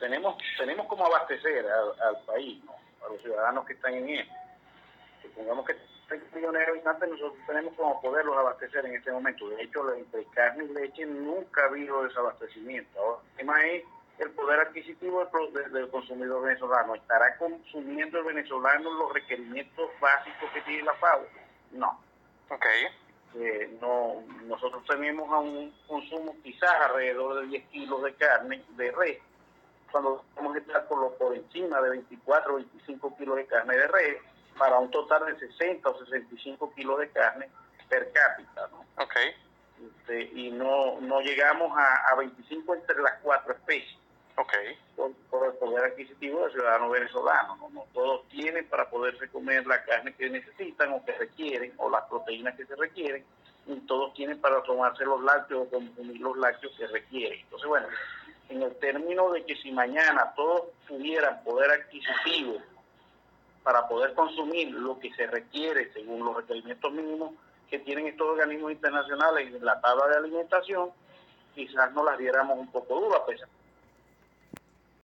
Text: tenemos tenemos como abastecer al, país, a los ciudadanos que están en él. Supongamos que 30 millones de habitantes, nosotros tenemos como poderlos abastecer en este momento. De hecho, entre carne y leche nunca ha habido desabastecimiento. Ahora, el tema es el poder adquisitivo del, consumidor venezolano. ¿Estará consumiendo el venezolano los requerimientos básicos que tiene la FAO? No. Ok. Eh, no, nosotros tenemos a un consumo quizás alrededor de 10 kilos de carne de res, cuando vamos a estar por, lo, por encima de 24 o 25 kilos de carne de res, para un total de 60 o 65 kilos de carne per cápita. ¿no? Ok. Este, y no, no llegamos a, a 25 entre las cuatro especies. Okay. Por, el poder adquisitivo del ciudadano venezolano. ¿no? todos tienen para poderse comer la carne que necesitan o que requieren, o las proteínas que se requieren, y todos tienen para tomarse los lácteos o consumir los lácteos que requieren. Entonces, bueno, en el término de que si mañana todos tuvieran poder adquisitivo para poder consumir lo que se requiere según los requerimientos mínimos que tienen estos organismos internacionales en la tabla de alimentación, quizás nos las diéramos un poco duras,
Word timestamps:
tenemos 0.00 0.36
tenemos 0.58 0.86
como 0.86 1.06
abastecer 1.06 1.64
al, 1.68 2.20
país, 2.26 2.60
a 3.06 3.12
los 3.12 3.22
ciudadanos 3.22 3.64
que 3.66 3.74
están 3.74 3.94
en 3.94 4.08
él. 4.08 4.28
Supongamos 5.22 5.64
que 5.66 5.76
30 6.08 6.36
millones 6.36 6.66
de 6.66 6.72
habitantes, 6.72 7.08
nosotros 7.08 7.38
tenemos 7.46 7.74
como 7.74 8.00
poderlos 8.00 8.36
abastecer 8.36 8.84
en 8.84 8.96
este 8.96 9.12
momento. 9.12 9.48
De 9.48 9.62
hecho, 9.62 9.94
entre 9.94 10.24
carne 10.34 10.64
y 10.64 10.68
leche 10.68 11.06
nunca 11.06 11.62
ha 11.62 11.66
habido 11.66 12.02
desabastecimiento. 12.02 12.98
Ahora, 12.98 13.20
el 13.30 13.36
tema 13.36 13.66
es 13.66 13.84
el 14.18 14.30
poder 14.32 14.60
adquisitivo 14.60 15.24
del, 15.72 15.88
consumidor 15.90 16.42
venezolano. 16.42 16.96
¿Estará 16.96 17.36
consumiendo 17.38 18.18
el 18.18 18.24
venezolano 18.24 18.92
los 18.92 19.12
requerimientos 19.12 19.88
básicos 20.00 20.50
que 20.52 20.60
tiene 20.62 20.82
la 20.82 20.94
FAO? 20.94 21.26
No. 21.72 22.00
Ok. 22.50 22.66
Eh, 23.36 23.78
no, 23.80 24.24
nosotros 24.42 24.84
tenemos 24.88 25.30
a 25.32 25.38
un 25.38 25.72
consumo 25.86 26.34
quizás 26.42 26.72
alrededor 26.88 27.40
de 27.40 27.46
10 27.46 27.66
kilos 27.68 28.02
de 28.02 28.14
carne 28.14 28.64
de 28.70 28.90
res, 28.90 29.18
cuando 29.90 30.24
vamos 30.36 30.54
a 30.54 30.58
estar 30.58 30.88
por, 30.88 31.00
lo, 31.00 31.12
por 31.14 31.34
encima 31.34 31.80
de 31.80 31.90
24 31.90 32.52
o 32.52 32.56
25 32.56 33.16
kilos 33.16 33.36
de 33.36 33.46
carne 33.46 33.76
de 33.76 33.86
res, 33.88 34.16
para 34.58 34.78
un 34.78 34.90
total 34.90 35.26
de 35.26 35.38
60 35.38 35.88
o 35.88 36.04
65 36.04 36.72
kilos 36.74 36.98
de 36.98 37.10
carne 37.10 37.48
per 37.88 38.12
cápita. 38.12 38.68
¿no? 38.68 38.80
Ok. 39.02 39.16
Este, 39.80 40.22
y 40.34 40.50
no, 40.50 41.00
no 41.00 41.20
llegamos 41.20 41.76
a, 41.76 42.12
a 42.12 42.16
25 42.16 42.74
entre 42.74 43.00
las 43.00 43.18
cuatro 43.22 43.54
especies. 43.54 43.98
Okay. 44.36 44.78
Por, 44.96 45.46
el 45.46 45.52
poder 45.54 45.84
adquisitivo 45.84 46.42
del 46.42 46.52
ciudadano 46.52 46.88
venezolano. 46.88 47.56
¿no? 47.72 47.84
todos 47.92 48.26
tienen 48.28 48.66
para 48.68 48.88
poderse 48.88 49.28
comer 49.28 49.66
la 49.66 49.82
carne 49.84 50.14
que 50.14 50.30
necesitan 50.30 50.92
o 50.92 51.04
que 51.04 51.12
requieren, 51.12 51.72
o 51.76 51.90
las 51.90 52.04
proteínas 52.04 52.56
que 52.56 52.64
se 52.64 52.76
requieren, 52.76 53.24
y 53.66 53.76
todos 53.80 54.14
tienen 54.14 54.40
para 54.40 54.62
tomarse 54.62 55.04
los 55.04 55.22
lácteos 55.22 55.66
o 55.66 55.70
consumir 55.70 56.20
los 56.20 56.36
lácteos 56.38 56.72
que 56.76 56.86
requieren. 56.86 57.40
Entonces, 57.40 57.68
bueno, 57.68 57.88
en 58.50 58.62
el 58.62 58.76
término 58.76 59.30
de 59.30 59.44
que 59.44 59.56
si 59.56 59.72
mañana 59.72 60.32
todos 60.36 60.62
tuvieran 60.86 61.42
poder 61.44 61.70
adquisitivo 61.70 62.58
para 63.62 63.86
poder 63.88 64.14
consumir 64.14 64.70
lo 64.72 64.98
que 64.98 65.12
se 65.14 65.26
requiere 65.26 65.92
según 65.92 66.24
los 66.24 66.36
requerimientos 66.36 66.92
mínimos 66.92 67.32
que 67.68 67.78
tienen 67.78 68.08
estos 68.08 68.28
organismos 68.28 68.72
internacionales 68.72 69.54
en 69.54 69.64
la 69.64 69.80
tabla 69.80 70.08
de 70.08 70.16
alimentación, 70.16 70.90
quizás 71.54 71.92
nos 71.92 72.04
las 72.04 72.18
diéramos 72.18 72.58
un 72.58 72.70
poco 72.70 73.00
duras, 73.00 73.22